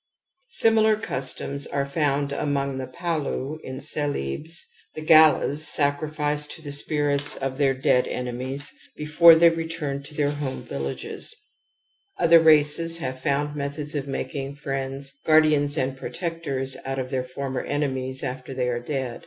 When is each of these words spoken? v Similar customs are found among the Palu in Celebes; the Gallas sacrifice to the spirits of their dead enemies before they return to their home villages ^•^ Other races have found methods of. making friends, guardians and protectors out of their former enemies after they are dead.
v 0.00 0.44
Similar 0.54 0.96
customs 0.96 1.66
are 1.66 1.84
found 1.84 2.32
among 2.32 2.78
the 2.78 2.86
Palu 2.86 3.58
in 3.62 3.80
Celebes; 3.82 4.66
the 4.94 5.02
Gallas 5.02 5.68
sacrifice 5.68 6.46
to 6.46 6.62
the 6.62 6.72
spirits 6.72 7.36
of 7.36 7.58
their 7.58 7.74
dead 7.74 8.08
enemies 8.08 8.72
before 8.96 9.34
they 9.34 9.50
return 9.50 10.02
to 10.04 10.14
their 10.14 10.30
home 10.30 10.62
villages 10.62 11.34
^•^ 11.38 11.44
Other 12.24 12.40
races 12.40 12.96
have 12.96 13.20
found 13.20 13.54
methods 13.54 13.94
of. 13.94 14.08
making 14.08 14.54
friends, 14.54 15.18
guardians 15.26 15.76
and 15.76 15.98
protectors 15.98 16.78
out 16.86 16.98
of 16.98 17.10
their 17.10 17.22
former 17.22 17.60
enemies 17.60 18.22
after 18.22 18.54
they 18.54 18.70
are 18.70 18.80
dead. 18.80 19.26